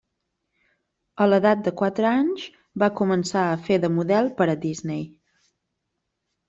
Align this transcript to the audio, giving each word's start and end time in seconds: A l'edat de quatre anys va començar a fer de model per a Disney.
A 1.25 1.27
l'edat 1.27 1.61
de 1.67 1.73
quatre 1.83 2.09
anys 2.21 2.47
va 2.85 2.91
començar 3.03 3.45
a 3.53 3.61
fer 3.69 3.81
de 3.85 3.93
model 4.01 4.35
per 4.43 4.53
a 4.55 4.59
Disney. 4.67 5.07